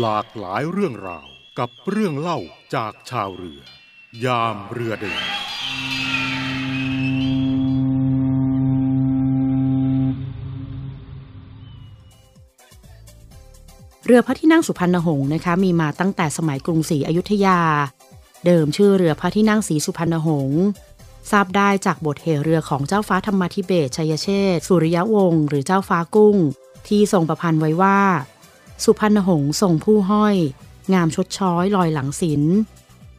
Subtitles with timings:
[0.00, 1.26] หลากหลายเรื่องราว
[1.58, 2.38] กับเรื่องเล่า
[2.74, 3.60] จากชาวเรือ
[4.24, 5.22] ยามเรือเดิน
[14.06, 17.60] เรือพระที่นั่งสุพรรณหงษ์นะคะมีมาตั้งแต่สมัยกรุงศรีอยุธยา
[18.46, 20.64] เดิมชื่อเรือพระที่นั่งศรีสุพรรณหงษ์
[21.30, 26.36] ทราบได้จากบทเหเรือของเจ้าฟ้าธรรมธิเบศชัยเชษสุริยวงศ์หรือเจ้าฟ้ากุ้ง
[26.88, 28.00] ที่ทรงประพันธ์ไว้ว่า
[28.84, 30.36] สุพรรณหงษ์ทรงผู้ห้อย
[30.94, 32.42] งามชดช้อยลอยหลังศิล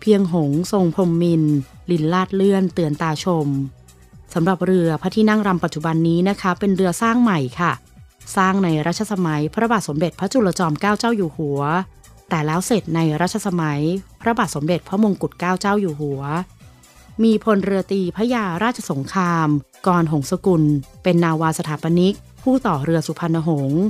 [0.00, 1.42] เพียงหงษ์ทรงพรมมิน
[1.90, 3.48] ลินลาดเลื่อนเตือนตาชม
[4.34, 7.72] สำหรับเรือพระที่นั่งรำปัจจุบันนี้นะคะ เป็นเรือสร้างใหม่ค่ะ
[8.36, 11.60] สร้างในรัชสมัยพระบาทสมเด็จพระจุลจอมเกล้าเจ้าอยู่หัว
[12.28, 13.80] แต่แล้วเสร็จในรัชสมัย
[14.20, 16.22] พระบาทสมเด็จพระมงกุฎเกล้าเจ้าอยู่หัว
[17.22, 19.48] มีพลเรือตีพระยาราชสงคราม
[19.86, 20.62] กรหงสกุล
[21.02, 23.82] เป็นนาวาสถาปนิก ผู้ต่อเรือสุพรรณหงษ์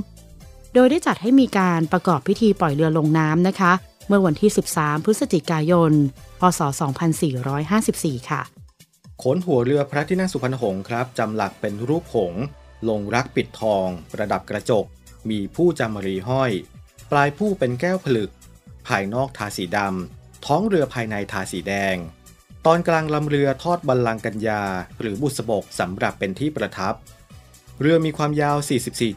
[0.73, 3.73] โดยได้จัดให้มีการประกอบพิธีปล่อยเรือลงน้ำนะคะ
[4.07, 5.91] เมื่อวันที่ 13 พฤศจิกายน
[6.39, 6.61] พศ
[7.65, 8.41] 2454 ค่ะ
[9.23, 12.43] ขนหัวเรือพระที่นั่งสุพรรณหงษ์ครับจำหลักเป็นรูปหงส์
[12.89, 14.85] ลงรักปิดทอง ประดับกระจก
[15.29, 16.51] มีผู้จำรีห้อย
[17.11, 18.29] ปลายผู้เป็นแก้วผลึก
[18.87, 21.95] ภายนอกทาสีดำ ท้องเรือภายในทาสีแดง
[22.65, 24.63] ตอนกลางลำเรือทอดบัลลังก์กัญญา
[24.99, 26.93] หรือบุษบกสำหรับเป็นที่ประทับ
[27.81, 28.57] เรือมีความยาว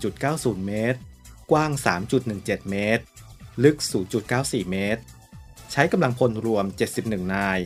[0.03, 0.99] 44.90 เมตร
[1.51, 1.71] กว้าง
[2.21, 3.05] 3.17 เมตร
[3.65, 3.77] ลึก
[4.25, 5.03] 0.94 เมตร
[5.73, 6.65] ใช้กำลังพลรวม
[6.99, 7.59] 71 นาย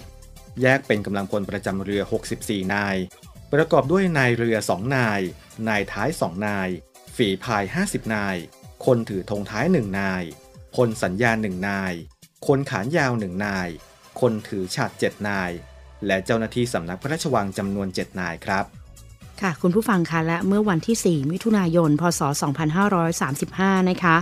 [0.62, 2.02] แยกเป็นกำลังพลประจำเรือ
[2.36, 2.96] 64 นาย
[3.52, 5.20] ประกอบด้วยนายเรือ 2 นาย
[5.68, 6.68] นายท้าย 2 นาย
[7.16, 8.36] ฝีพาย 50 นาย
[8.86, 10.22] คนถือธงท้าย 1 นาย
[10.74, 11.92] พลสัญญาณ1นาย
[12.46, 13.68] คนขานยาว 1 นาย
[14.20, 15.50] คนถือฉาด 7 นาย
[16.06, 18.64] และเจ้าหน้าที่สำนักพระราชวังจำนวน 7 นายครับ
[19.42, 22.20] ค่ะ คุณผู้ฟังคะและเมื่อวันที่ 4 มิถุนายน พศ
[23.04, 24.16] 2535 นะคะ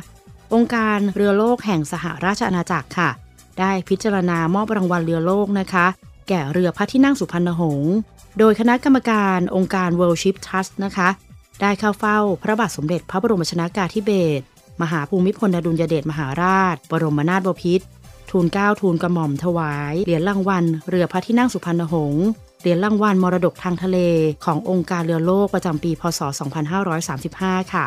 [0.54, 3.10] องค์การเรือโลกแห่งสหราชอาณาจักรค่ะ
[3.60, 5.86] ได้พิจารณามอบรางวัลเรือโลกนะคะ
[6.28, 7.94] แก่เรือพระที่นั่งสุพรรณหงษ์
[8.38, 11.08] โดยคณะกรรมการองค์การ World Ship Trust นะคะ
[11.60, 14.44] ได้เข้าเฝ้าพระบาทสมเด็จพระบรมชนากาธิเบศร
[14.82, 17.84] มหาภูมิพลอดุลยเดชมหาราช บรมนาถบพิตร
[18.30, 22.26] ทูลเกล้าทูลกระหม่อมถวาย เหรียญรางวัลเรือพระที่นั่งสุพรรณหงษ์
[22.62, 23.98] เหรียญรางวัลมรดกทางทะเล
[24.44, 26.20] ขององค์การเรือโลกประจำปี พศ
[26.96, 27.86] 2535 ค่ะ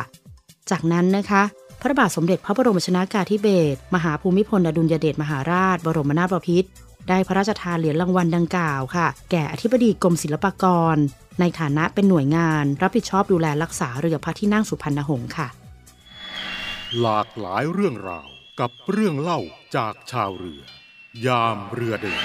[0.70, 1.42] จากนั้นนะคะ
[1.80, 6.68] พระบาทสมเด็จพระบรมชนากาธิเบศรมหาภูมิพลอดุลยเดชมหาราช บรมนาถบพิตร
[7.08, 10.64] ได้พระราชทานเหรียญรางวัลดังกล่าวค่ะ แก่อธิบดีกรมศิลปาก
[10.94, 10.96] ร
[11.40, 15.48] ในฐานะเป็นหน่วยงาน รับผิดชอบดูแลรักษาเรือพระที่นั่งสุพรรณหงษ์ค่ะ
[17.00, 18.28] หลากหลายเรื่องราว
[18.60, 19.40] กับเรื่องเล่า
[19.76, 20.60] จากชาวเรือ
[21.26, 22.22] ยามเรือเดิน